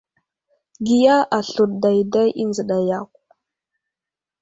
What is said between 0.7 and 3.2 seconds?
Giya aslər dayday i nzəɗa yakw.